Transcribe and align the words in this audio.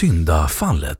Syndafallet 0.00 0.98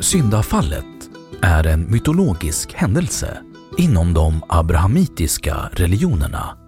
Syndafallet 0.00 0.84
är 1.42 1.66
en 1.66 1.90
mytologisk 1.90 2.72
händelse 2.72 3.38
inom 3.76 4.14
de 4.14 4.42
abrahamitiska 4.48 5.70
religionerna. 5.72 6.65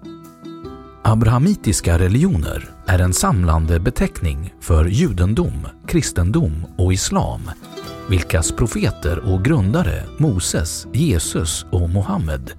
Abrahamitiska 1.08 1.98
religioner 1.98 2.70
är 2.86 2.98
en 2.98 3.12
samlande 3.12 3.80
beteckning 3.80 4.54
för 4.60 4.84
judendom, 4.84 5.66
kristendom 5.86 6.66
och 6.78 6.92
islam, 6.92 7.40
vilkas 8.08 8.52
profeter 8.52 9.18
och 9.32 9.44
grundare 9.44 10.02
Moses, 10.18 10.86
Jesus 10.92 11.66
och 11.70 11.90
Mohammed 11.90 12.52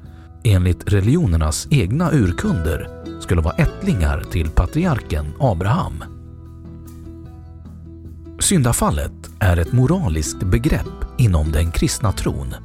enligt 0.43 0.93
religionernas 0.93 1.67
egna 1.71 2.11
urkunder 2.11 2.89
skulle 3.21 3.41
vara 3.41 3.55
ättlingar 3.55 4.23
till 4.31 4.49
patriarken 4.49 5.25
Abraham. 5.39 6.03
Syndafallet 8.39 9.29
är 9.39 9.57
ett 9.57 9.71
moraliskt 9.71 10.43
begrepp 10.43 11.05
inom 11.17 11.51
den 11.51 11.71
kristna 11.71 12.11
tron. 12.11 12.55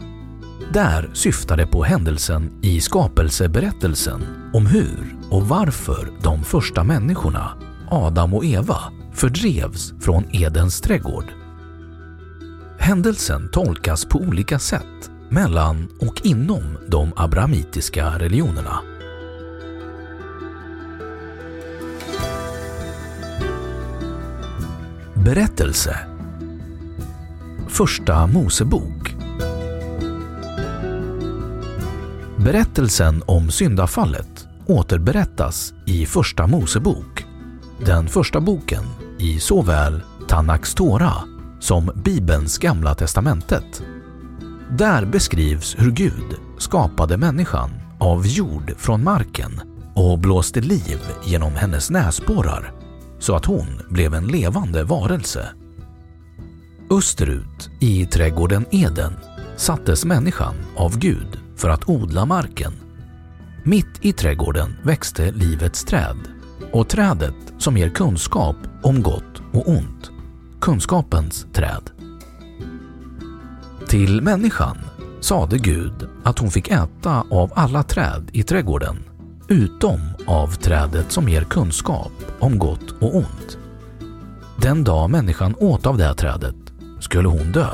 Där 0.72 1.10
syftar 1.12 1.56
det 1.56 1.66
på 1.66 1.84
händelsen 1.84 2.50
i 2.62 2.80
skapelseberättelsen 2.80 4.50
om 4.52 4.66
hur 4.66 5.16
och 5.30 5.48
varför 5.48 6.12
de 6.22 6.44
första 6.44 6.84
människorna, 6.84 7.50
Adam 7.90 8.34
och 8.34 8.44
Eva, 8.44 8.78
fördrevs 9.12 9.94
från 10.00 10.24
Edens 10.32 10.80
trädgård. 10.80 11.32
Händelsen 12.78 13.50
tolkas 13.50 14.04
på 14.04 14.18
olika 14.18 14.58
sätt 14.58 15.10
mellan 15.28 15.88
och 16.00 16.26
inom 16.26 16.78
de 16.88 17.12
abrahamitiska 17.16 18.18
religionerna. 18.18 18.80
Berättelse 25.14 25.98
Första 27.68 28.26
Mosebok 28.26 29.13
Berättelsen 32.44 33.22
om 33.26 33.50
syndafallet 33.50 34.46
återberättas 34.66 35.74
i 35.86 36.06
Första 36.06 36.46
Mosebok, 36.46 37.24
den 37.86 38.08
första 38.08 38.40
boken 38.40 38.84
i 39.18 39.40
såväl 39.40 40.02
Tanaks 40.28 40.74
Tora 40.74 41.12
som 41.60 41.90
Bibelns 42.04 42.58
Gamla 42.58 42.94
testamentet. 42.94 43.82
Där 44.70 45.04
beskrivs 45.04 45.76
hur 45.78 45.90
Gud 45.90 46.36
skapade 46.58 47.16
människan 47.16 47.70
av 47.98 48.26
jord 48.26 48.74
från 48.76 49.04
marken 49.04 49.60
och 49.94 50.18
blåste 50.18 50.60
liv 50.60 50.98
genom 51.24 51.52
hennes 51.54 51.90
näsborrar 51.90 52.72
så 53.18 53.36
att 53.36 53.44
hon 53.44 53.66
blev 53.90 54.14
en 54.14 54.26
levande 54.26 54.84
varelse. 54.84 55.48
Österut 56.90 57.70
i 57.80 58.06
trädgården 58.06 58.66
Eden 58.70 59.12
sattes 59.56 60.04
människan 60.04 60.54
av 60.76 60.98
Gud 60.98 61.43
för 61.56 61.68
att 61.68 61.88
odla 61.88 62.26
marken. 62.26 62.72
Mitt 63.64 63.98
i 64.00 64.12
trädgården 64.12 64.76
växte 64.82 65.32
livets 65.32 65.84
träd 65.84 66.16
och 66.72 66.88
trädet 66.88 67.34
som 67.58 67.76
ger 67.76 67.88
kunskap 67.88 68.56
om 68.82 69.02
gott 69.02 69.42
och 69.52 69.68
ont, 69.68 70.10
kunskapens 70.60 71.46
träd. 71.52 71.90
Till 73.88 74.22
människan 74.22 74.78
sade 75.20 75.58
Gud 75.58 76.08
att 76.24 76.38
hon 76.38 76.50
fick 76.50 76.68
äta 76.68 77.24
av 77.30 77.52
alla 77.54 77.82
träd 77.82 78.30
i 78.32 78.42
trädgården 78.42 78.96
utom 79.48 80.00
av 80.26 80.54
trädet 80.54 81.12
som 81.12 81.28
ger 81.28 81.44
kunskap 81.44 82.12
om 82.38 82.58
gott 82.58 82.90
och 83.00 83.16
ont. 83.16 83.58
Den 84.56 84.84
dag 84.84 85.10
människan 85.10 85.54
åt 85.58 85.86
av 85.86 85.98
det 85.98 86.14
trädet 86.14 86.56
skulle 87.00 87.28
hon 87.28 87.52
dö. 87.52 87.68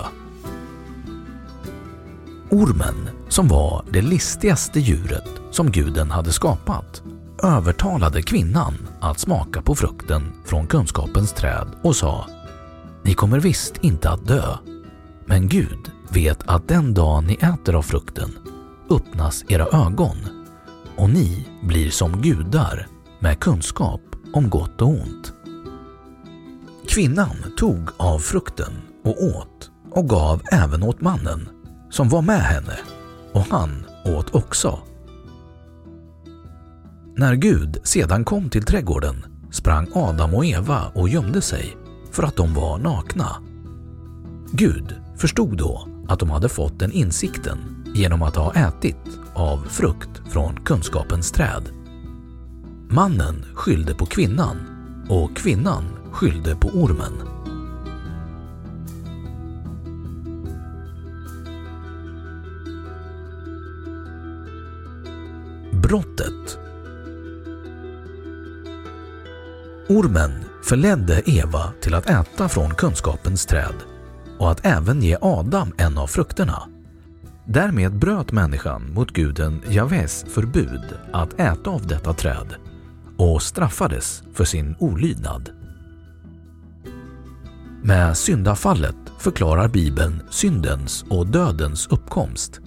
Ormen, 2.53 3.09
som 3.28 3.49
var 3.49 3.84
det 3.93 4.03
listigaste 4.03 4.81
djuret 4.81 5.28
som 5.50 5.71
guden 5.71 6.11
hade 6.11 6.33
skapat, 6.33 7.03
övertalade 7.43 8.22
kvinnan 8.22 8.75
att 9.00 9.19
smaka 9.19 9.62
på 9.62 9.75
frukten 9.75 10.33
från 10.44 10.66
kunskapens 10.66 11.33
träd 11.33 11.69
och 11.83 11.97
sa 11.97 12.27
Ni 13.03 13.15
kommer 13.15 13.41
visst 13.41 13.77
inte 13.81 14.10
att 14.10 14.27
dö, 14.27 14.56
men 15.27 15.49
Gud 15.49 15.91
vet 16.09 16.49
att 16.49 16.69
den 16.69 16.94
dag 16.94 17.25
ni 17.25 17.34
äter 17.34 17.75
av 17.75 17.83
frukten 17.83 18.39
öppnas 18.91 19.44
era 19.49 19.87
ögon 19.87 20.16
och 20.97 21.10
ni 21.10 21.49
blir 21.62 21.91
som 21.91 22.22
gudar 22.22 22.87
med 23.19 23.41
kunskap 23.41 24.03
om 24.33 24.50
gott 24.50 24.83
och 24.83 24.89
ont. 24.89 25.33
Kvinnan 26.89 27.37
tog 27.56 27.89
av 27.97 28.19
frukten 28.19 28.72
och 29.05 29.25
åt 29.25 29.71
och 29.91 30.09
gav 30.09 30.43
även 30.53 30.83
åt 30.83 31.00
mannen 31.00 31.48
som 31.91 32.09
var 32.09 32.22
med 32.22 32.41
henne 32.41 32.78
och 33.33 33.47
han 33.51 33.87
åt 34.04 34.34
också. 34.34 34.78
När 37.16 37.34
Gud 37.34 37.78
sedan 37.83 38.25
kom 38.25 38.51
till 38.51 38.63
trädgården 38.63 39.25
sprang 39.51 39.87
Adam 39.95 40.34
och 40.34 40.45
Eva 40.45 40.92
och 40.95 41.09
gömde 41.09 41.41
sig 41.41 41.77
för 42.10 42.22
att 42.22 42.37
de 42.37 42.54
var 42.54 42.78
nakna. 42.78 43.37
Gud 44.53 44.95
förstod 45.16 45.57
då 45.57 45.89
att 46.09 46.19
de 46.19 46.31
hade 46.31 46.48
fått 46.48 46.78
den 46.78 46.92
insikten 46.92 47.84
genom 47.95 48.22
att 48.22 48.37
ha 48.37 48.54
ätit 48.54 49.19
av 49.34 49.59
frukt 49.69 50.22
från 50.31 50.57
kunskapens 50.65 51.33
träd. 51.33 51.69
Mannen 52.89 53.45
skyllde 53.54 53.95
på 53.95 54.07
kvinnan 54.07 54.57
och 55.09 55.37
kvinnan 55.37 55.84
skyllde 56.13 56.57
på 56.57 56.69
ormen. 56.69 57.13
Brottet 65.91 66.59
Ormen 69.89 70.31
förledde 70.65 71.31
Eva 71.31 71.72
till 71.81 71.95
att 71.95 72.10
äta 72.10 72.48
från 72.48 72.75
kunskapens 72.75 73.47
träd 73.47 73.75
och 74.39 74.51
att 74.51 74.66
även 74.66 75.03
ge 75.03 75.16
Adam 75.21 75.72
en 75.78 75.98
av 75.98 76.07
frukterna. 76.07 76.63
Därmed 77.47 77.98
bröt 77.98 78.33
människan 78.33 78.95
mot 78.95 79.10
guden 79.10 79.63
Javes 79.69 80.25
förbud 80.28 80.84
att 81.13 81.41
äta 81.41 81.71
av 81.71 81.87
detta 81.87 82.13
träd 82.13 82.54
och 83.16 83.42
straffades 83.42 84.22
för 84.34 84.45
sin 84.45 84.77
olydnad. 84.78 85.51
Med 87.83 88.16
syndafallet 88.16 88.97
förklarar 89.19 89.69
Bibeln 89.69 90.22
syndens 90.31 91.04
och 91.09 91.27
dödens 91.27 91.87
uppkomst. 91.87 92.60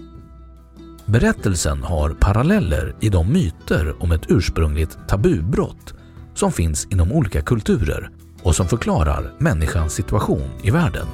Berättelsen 1.06 1.84
har 1.84 2.10
paralleller 2.10 2.96
i 3.00 3.10
de 3.10 3.34
myter 3.34 4.04
om 4.04 4.12
ett 4.12 4.26
ursprungligt 4.32 4.98
tabubrott 5.08 5.94
som 6.34 6.52
finns 6.52 6.88
inom 6.92 7.12
olika 7.12 7.42
kulturer 7.42 8.10
och 8.44 8.56
som 8.56 8.68
förklarar 8.68 9.34
människans 9.40 9.94
situation 9.94 10.50
i 10.64 10.72
världen. 10.72 11.08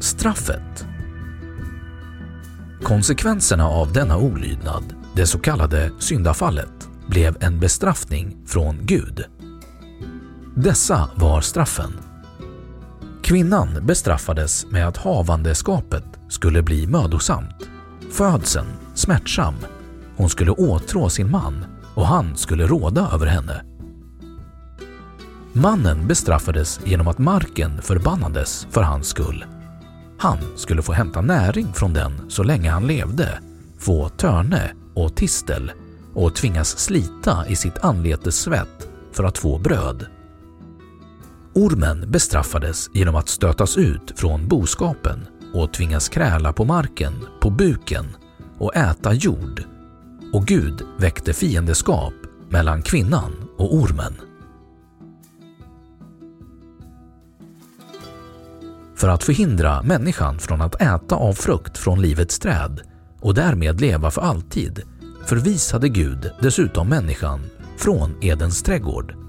Straffet 0.00 0.86
Konsekvenserna 2.82 3.68
av 3.68 3.92
denna 3.92 4.16
olydnad, 4.16 4.94
det 5.14 5.26
så 5.26 5.38
kallade 5.38 5.90
syndafallet, 5.98 6.88
blev 7.06 7.36
en 7.40 7.60
bestraffning 7.60 8.36
från 8.46 8.78
Gud. 8.82 9.24
Dessa 10.58 11.10
var 11.14 11.40
straffen. 11.40 11.92
Kvinnan 13.22 13.86
bestraffades 13.86 14.66
med 14.70 14.88
att 14.88 14.96
havandeskapet 14.96 16.04
skulle 16.28 16.62
bli 16.62 16.86
mödosamt, 16.86 17.68
födseln 18.12 18.66
smärtsam, 18.94 19.54
hon 20.16 20.28
skulle 20.28 20.50
åtrå 20.50 21.08
sin 21.08 21.30
man 21.30 21.64
och 21.94 22.06
han 22.06 22.36
skulle 22.36 22.66
råda 22.66 23.10
över 23.12 23.26
henne. 23.26 23.64
Mannen 25.52 26.06
bestraffades 26.06 26.80
genom 26.84 27.08
att 27.08 27.18
marken 27.18 27.82
förbannades 27.82 28.66
för 28.70 28.82
hans 28.82 29.08
skull. 29.08 29.44
Han 30.18 30.38
skulle 30.56 30.82
få 30.82 30.92
hämta 30.92 31.20
näring 31.20 31.72
från 31.72 31.92
den 31.92 32.30
så 32.30 32.42
länge 32.42 32.70
han 32.70 32.86
levde, 32.86 33.40
få 33.78 34.08
törne 34.08 34.72
och 34.94 35.16
tistel 35.16 35.72
och 36.14 36.34
tvingas 36.34 36.78
slita 36.78 37.46
i 37.48 37.56
sitt 37.56 37.78
anletes 37.78 38.40
svett 38.40 38.88
för 39.12 39.24
att 39.24 39.38
få 39.38 39.58
bröd. 39.58 40.06
Ormen 41.56 42.10
bestraffades 42.10 42.90
genom 42.92 43.16
att 43.16 43.28
stötas 43.28 43.76
ut 43.76 44.12
från 44.16 44.48
boskapen 44.48 45.26
och 45.54 45.72
tvingas 45.72 46.08
kräla 46.08 46.52
på 46.52 46.64
marken, 46.64 47.12
på 47.40 47.50
buken 47.50 48.16
och 48.58 48.76
äta 48.76 49.12
jord. 49.12 49.62
Och 50.32 50.46
Gud 50.46 50.82
väckte 50.98 51.32
fiendeskap 51.32 52.14
mellan 52.48 52.82
kvinnan 52.82 53.32
och 53.58 53.74
ormen. 53.74 54.14
För 58.96 59.08
att 59.08 59.24
förhindra 59.24 59.82
människan 59.82 60.38
från 60.38 60.60
att 60.60 60.80
äta 60.82 61.14
av 61.14 61.32
frukt 61.32 61.78
från 61.78 62.02
livets 62.02 62.38
träd 62.38 62.80
och 63.20 63.34
därmed 63.34 63.80
leva 63.80 64.10
för 64.10 64.22
alltid 64.22 64.82
förvisade 65.24 65.88
Gud 65.88 66.30
dessutom 66.42 66.88
människan 66.88 67.40
från 67.76 68.14
Edens 68.22 68.62
trädgård 68.62 69.25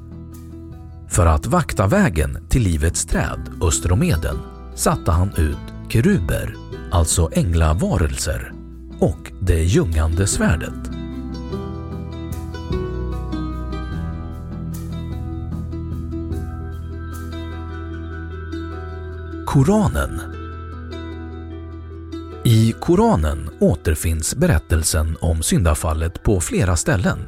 för 1.09 1.25
att 1.25 1.45
vakta 1.45 1.88
vägen 1.88 2.48
till 2.50 2.62
livets 2.62 3.06
träd 3.06 3.51
öster 3.62 3.92
om 3.92 4.04
Eden 4.04 4.38
satte 4.75 5.12
han 5.12 5.31
ut 5.38 5.92
keruber, 5.92 6.56
alltså 6.92 7.30
änglavarelser, 7.33 8.54
och 9.00 9.31
det 9.42 9.63
ljungande 9.63 10.27
svärdet. 10.27 10.74
Koranen 19.45 20.21
I 22.44 22.74
Koranen 22.80 23.50
återfinns 23.60 24.36
berättelsen 24.36 25.18
om 25.21 25.44
syndafallet 25.44 26.24
på 26.24 26.39
flera 26.39 26.75
ställen, 26.75 27.19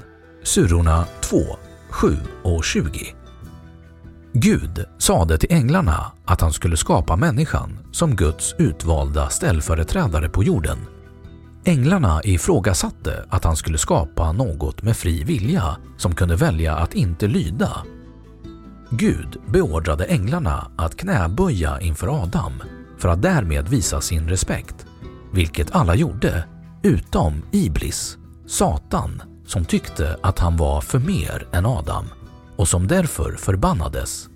surorna 0.44 1.06
2, 1.22 1.38
7 1.90 2.18
och 2.44 2.64
20. 2.64 3.16
Gud 4.34 4.86
sade 4.98 5.38
till 5.38 5.54
änglarna 5.54 6.12
att 6.26 6.42
han 6.42 6.54
skulle 6.54 6.78
skapa 6.78 7.16
människan 7.16 7.80
som 7.92 8.16
Guds 8.16 8.56
utvalda 8.58 9.30
ställföreträdare 9.30 10.30
på 10.30 10.44
jorden. 10.44 10.78
Änglarna 11.66 12.22
ifrågasatte 12.24 13.26
att 13.30 13.44
han 13.44 13.56
skulle 13.56 13.78
skapa 13.78 14.32
något 14.32 14.84
med 14.84 14.98
fri 14.98 15.24
vilja 15.24 15.78
som 15.98 16.16
kunde 16.16 16.36
välja 16.36 16.76
att 16.76 16.94
inte 16.94 17.28
lyda. 17.28 17.84
Gud 18.90 19.38
beordrade 19.48 20.06
änglarna 20.06 20.72
att 20.78 20.98
knäböja 20.98 21.82
inför 21.82 22.24
Adam 22.24 22.54
för 22.98 23.10
att 23.10 23.22
därmed 23.22 23.70
visa 23.70 24.02
sin 24.02 24.30
respekt, 24.30 24.86
vilket 25.34 25.76
alla 25.76 25.96
gjorde 25.96 26.44
utom 26.84 27.44
Iblis, 27.52 28.18
Satan, 28.48 29.22
som 29.46 29.66
tyckte 29.66 30.18
att 30.22 30.40
han 30.40 30.58
var 30.58 30.82
för 30.82 31.00
mer 31.00 31.48
än 31.52 31.66
Adam 31.66 32.06
och 32.60 32.68
som 32.68 32.88
därför 32.88 33.36
förbannades. 33.36 34.30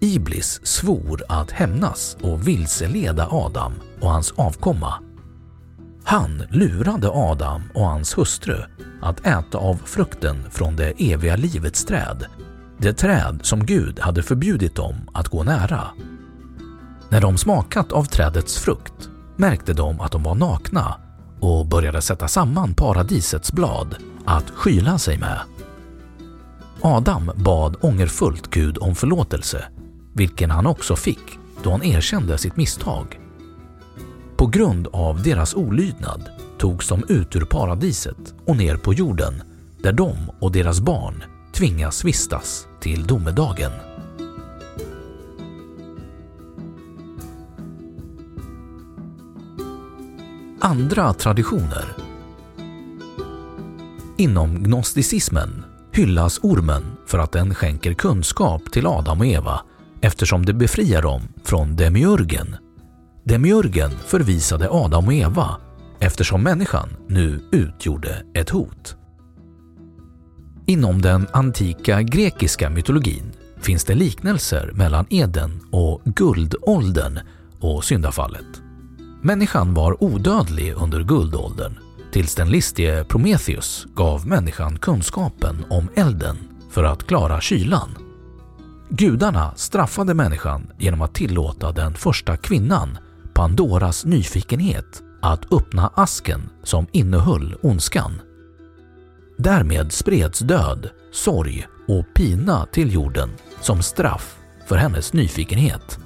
Iblis 0.00 0.60
svor 0.66 1.22
att 1.28 1.50
hämnas 1.50 2.16
och 2.22 2.48
vilseleda 2.48 3.28
Adam 3.30 3.72
och 4.00 4.10
hans 4.10 4.32
avkomma. 4.36 4.94
Han 6.04 6.42
lurade 6.50 7.10
Adam 7.10 7.62
och 7.74 7.86
hans 7.86 8.18
hustru 8.18 8.62
att 9.02 9.26
äta 9.26 9.58
av 9.58 9.74
frukten 9.84 10.50
från 10.50 10.76
det 10.76 11.12
eviga 11.12 11.36
livets 11.36 11.84
träd, 11.84 12.26
det 12.78 12.92
träd 12.92 13.38
som 13.42 13.66
Gud 13.66 14.00
hade 14.00 14.22
förbjudit 14.22 14.74
dem 14.74 15.10
att 15.12 15.28
gå 15.28 15.42
nära. 15.42 15.82
När 17.08 17.20
de 17.20 17.38
smakat 17.38 17.92
av 17.92 18.04
trädets 18.04 18.58
frukt 18.58 19.08
märkte 19.36 19.72
de 19.72 20.00
att 20.00 20.12
de 20.12 20.22
var 20.22 20.34
nakna 20.34 20.94
och 21.40 21.66
började 21.66 22.02
sätta 22.02 22.28
samman 22.28 22.74
paradisets 22.74 23.52
blad 23.52 23.96
att 24.24 24.50
skyla 24.50 24.98
sig 24.98 25.18
med. 25.18 25.40
Adam 26.86 27.30
bad 27.36 27.76
ångerfullt 27.80 28.50
Gud 28.50 28.78
om 28.78 28.94
förlåtelse, 28.94 29.64
vilken 30.12 30.50
han 30.50 30.66
också 30.66 30.96
fick 30.96 31.38
då 31.62 31.70
han 31.70 31.82
erkände 31.82 32.38
sitt 32.38 32.56
misstag. 32.56 33.20
På 34.36 34.46
grund 34.46 34.88
av 34.92 35.22
deras 35.22 35.54
olydnad 35.54 36.28
togs 36.58 36.88
de 36.88 37.04
ut 37.08 37.36
ur 37.36 37.44
paradiset 37.44 38.34
och 38.46 38.56
ner 38.56 38.76
på 38.76 38.94
jorden 38.94 39.42
där 39.82 39.92
de 39.92 40.16
och 40.40 40.52
deras 40.52 40.80
barn 40.80 41.24
tvingas 41.52 42.04
vistas 42.04 42.66
till 42.80 43.06
domedagen. 43.06 43.72
Andra 50.60 51.12
traditioner 51.12 51.96
Inom 54.16 54.62
gnosticismen 54.62 55.63
hyllas 55.94 56.40
ormen 56.42 56.82
för 57.06 57.18
att 57.18 57.32
den 57.32 57.54
skänker 57.54 57.94
kunskap 57.94 58.72
till 58.72 58.86
Adam 58.86 59.20
och 59.20 59.26
Eva 59.26 59.60
eftersom 60.00 60.46
det 60.46 60.52
befriar 60.52 61.02
dem 61.02 61.22
från 61.44 61.76
demiurgen. 61.76 62.56
Demiurgen 63.24 63.90
förvisade 63.90 64.68
Adam 64.70 65.06
och 65.06 65.14
Eva 65.14 65.56
eftersom 66.00 66.42
människan 66.42 66.88
nu 67.08 67.40
utgjorde 67.52 68.24
ett 68.34 68.50
hot. 68.50 68.96
Inom 70.66 71.02
den 71.02 71.26
antika 71.32 72.02
grekiska 72.02 72.70
mytologin 72.70 73.32
finns 73.60 73.84
det 73.84 73.94
liknelser 73.94 74.70
mellan 74.74 75.06
Eden 75.10 75.60
och 75.70 76.02
guldåldern 76.04 77.20
och 77.60 77.84
syndafallet. 77.84 78.62
Människan 79.22 79.74
var 79.74 80.04
odödlig 80.04 80.74
under 80.76 81.02
guldåldern 81.02 81.78
tills 82.14 82.34
den 82.34 82.50
listige 82.50 83.04
Prometheus 83.04 83.86
gav 83.94 84.26
människan 84.26 84.78
kunskapen 84.78 85.64
om 85.70 85.88
elden 85.94 86.36
för 86.70 86.84
att 86.84 87.06
klara 87.06 87.40
kylan. 87.40 87.98
Gudarna 88.88 89.54
straffade 89.56 90.14
människan 90.14 90.70
genom 90.78 91.02
att 91.02 91.14
tillåta 91.14 91.72
den 91.72 91.94
första 91.94 92.36
kvinnan, 92.36 92.98
Pandoras 93.32 94.04
nyfikenhet, 94.04 95.02
att 95.22 95.52
öppna 95.52 95.92
asken 95.94 96.50
som 96.62 96.86
innehöll 96.92 97.56
ondskan. 97.62 98.20
Därmed 99.38 99.92
spreds 99.92 100.38
död, 100.38 100.90
sorg 101.12 101.66
och 101.88 102.04
pina 102.14 102.66
till 102.66 102.94
jorden 102.94 103.30
som 103.60 103.82
straff 103.82 104.36
för 104.68 104.76
hennes 104.76 105.12
nyfikenhet. 105.12 105.98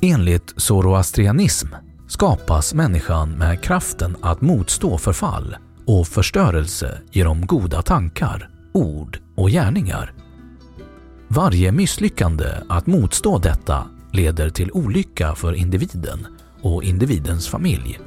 Enligt 0.00 0.54
zoroastrianism 0.56 1.68
skapas 2.14 2.74
människan 2.74 3.30
med 3.30 3.62
kraften 3.62 4.16
att 4.20 4.40
motstå 4.40 4.98
förfall 4.98 5.56
och 5.86 6.06
förstörelse 6.06 7.00
genom 7.12 7.46
goda 7.46 7.82
tankar, 7.82 8.50
ord 8.72 9.18
och 9.36 9.48
gärningar. 9.50 10.12
Varje 11.28 11.72
misslyckande 11.72 12.46
att 12.68 12.86
motstå 12.86 13.38
detta 13.38 13.86
leder 14.12 14.50
till 14.50 14.70
olycka 14.72 15.34
för 15.34 15.52
individen 15.52 16.26
och 16.62 16.84
individens 16.84 17.48
familj. 17.48 18.00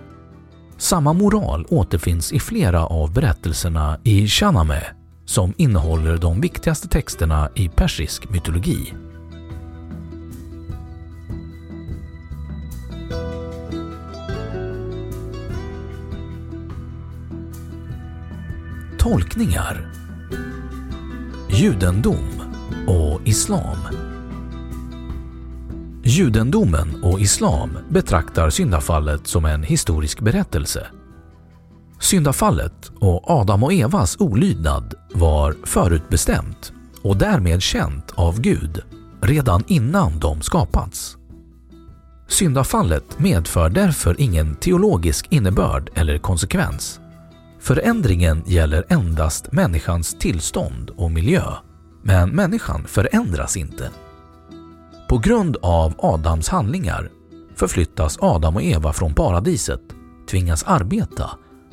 Samma 0.77 1.13
moral 1.13 1.65
återfinns 1.69 2.33
i 2.33 2.39
flera 2.39 2.85
av 2.85 3.13
berättelserna 3.13 3.99
i 4.03 4.27
Shahnameh 4.27 4.83
som 5.25 5.53
innehåller 5.57 6.17
de 6.17 6.41
viktigaste 6.41 6.87
texterna 6.87 7.49
i 7.55 7.69
persisk 7.69 8.29
mytologi. 8.29 8.93
Tolkningar 19.07 19.91
Judendom 21.49 22.41
och 22.87 23.21
islam 23.27 23.77
Judendomen 26.03 27.03
och 27.03 27.19
islam 27.19 27.77
betraktar 27.89 28.49
syndafallet 28.49 29.27
som 29.27 29.45
en 29.45 29.63
historisk 29.63 30.19
berättelse. 30.19 30.87
Syndafallet 31.99 32.91
och 32.99 33.29
Adam 33.29 33.63
och 33.63 33.73
Evas 33.73 34.17
olydnad 34.19 34.93
var 35.13 35.55
förutbestämt 35.63 36.73
och 37.01 37.17
därmed 37.17 37.61
känt 37.61 38.11
av 38.15 38.41
Gud 38.41 38.81
redan 39.21 39.63
innan 39.67 40.19
de 40.19 40.41
skapats. 40.41 41.17
Syndafallet 42.27 43.19
medför 43.19 43.69
därför 43.69 44.21
ingen 44.21 44.55
teologisk 44.55 45.27
innebörd 45.29 45.89
eller 45.95 46.17
konsekvens. 46.17 46.99
Förändringen 47.67 48.43
gäller 48.45 48.85
endast 48.89 49.51
människans 49.51 50.15
tillstånd 50.19 50.89
och 50.89 51.11
miljö, 51.11 51.43
men 52.03 52.29
människan 52.29 52.83
förändras 52.87 53.57
inte. 53.57 53.89
På 55.09 55.17
grund 55.17 55.57
av 55.61 55.93
Adams 55.97 56.49
handlingar 56.49 57.09
förflyttas 57.55 58.17
Adam 58.21 58.55
och 58.55 58.63
Eva 58.63 58.93
från 58.93 59.13
paradiset, 59.13 59.81
tvingas 60.29 60.63
arbeta, 60.63 61.29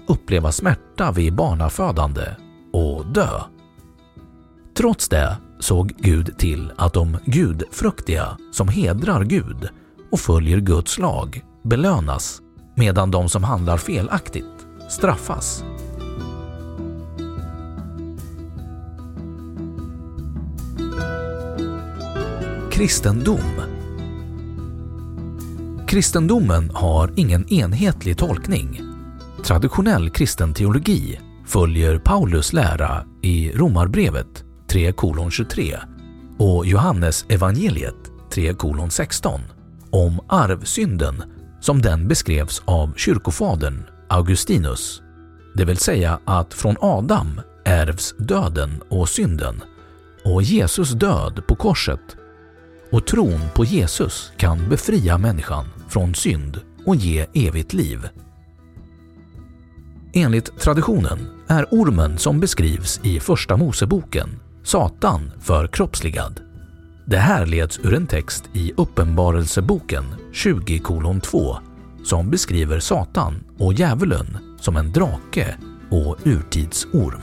uppleva 0.08 0.52
smärta 0.52 1.12
vid 1.12 1.34
barnafödande 1.34 2.26
och 2.72 3.06
dö. 3.06 3.40
Trots 4.76 5.08
det 5.08 5.36
såg 5.60 5.92
Gud 5.98 6.38
till 6.38 6.72
att 6.76 6.94
de 6.94 7.16
gudfruktiga 7.24 8.38
som 8.52 8.68
hedrar 8.68 9.24
Gud 9.24 9.68
och 10.10 10.20
följer 10.20 10.58
Guds 10.58 10.98
lag 10.98 11.44
belönas 11.64 12.40
medan 12.76 13.10
de 13.10 13.28
som 13.28 13.44
handlar 13.44 13.76
felaktigt 13.76 14.64
straffas. 14.88 15.64
Kristendom 22.74 23.60
Kristendomen 25.86 26.70
har 26.70 27.10
ingen 27.16 27.52
enhetlig 27.52 28.18
tolkning. 28.18 28.80
Traditionell 29.44 30.10
kristen 30.10 30.54
teologi 30.54 31.20
följer 31.46 31.98
Paulus 31.98 32.52
lära 32.52 33.04
i 33.22 33.52
Romarbrevet 33.52 34.44
3.23 34.68 35.76
och 36.38 36.66
Johannes 36.66 37.24
evangeliet 37.28 38.10
3.16 38.30 39.40
om 39.90 40.20
arvsynden 40.28 41.22
som 41.60 41.82
den 41.82 42.08
beskrevs 42.08 42.62
av 42.64 42.94
kyrkofadern 42.96 43.82
Augustinus. 44.08 45.02
Det 45.54 45.64
vill 45.64 45.78
säga 45.78 46.20
att 46.24 46.54
från 46.54 46.76
Adam 46.80 47.40
ärvs 47.64 48.14
döden 48.18 48.82
och 48.88 49.08
synden 49.08 49.62
och 50.24 50.42
Jesus 50.42 50.90
död 50.90 51.42
på 51.48 51.56
korset 51.56 52.16
och 52.94 53.06
tron 53.06 53.40
på 53.54 53.64
Jesus 53.64 54.32
kan 54.36 54.68
befria 54.68 55.18
människan 55.18 55.64
från 55.88 56.14
synd 56.14 56.60
och 56.86 56.96
ge 56.96 57.26
evigt 57.34 57.72
liv. 57.72 58.08
Enligt 60.12 60.58
traditionen 60.58 61.18
är 61.46 61.66
ormen 61.70 62.18
som 62.18 62.40
beskrivs 62.40 63.00
i 63.02 63.20
Första 63.20 63.56
Moseboken 63.56 64.40
Satan 64.62 65.30
förkroppsligad. 65.40 66.40
Det 67.06 67.16
här 67.16 67.46
leds 67.46 67.78
ur 67.78 67.94
en 67.94 68.06
text 68.06 68.44
i 68.52 68.72
Uppenbarelseboken 68.76 70.04
20.2 70.32 71.56
som 72.04 72.30
beskriver 72.30 72.80
Satan 72.80 73.44
och 73.58 73.74
djävulen 73.74 74.38
som 74.60 74.76
en 74.76 74.92
drake 74.92 75.56
och 75.90 76.16
urtidsorm. 76.24 77.22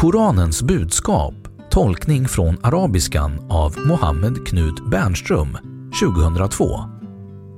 Koranens 0.00 0.62
budskap 0.62 1.34
Tolkning 1.70 2.28
från 2.28 2.58
arabiskan 2.62 3.46
av 3.50 3.74
Mohammed 3.86 4.46
Knut 4.46 4.90
Bernström 4.90 5.58
2002 6.00 6.80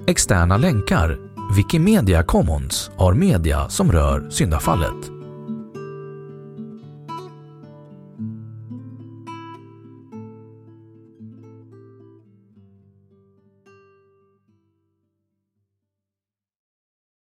Externa 0.06 0.56
länkar 0.56 1.18
Wikimedia 1.56 2.22
Commons 2.22 2.90
har 2.96 3.14
media 3.14 3.68
som 3.68 3.92
rör 3.92 4.30
syndafallet. 4.30 5.12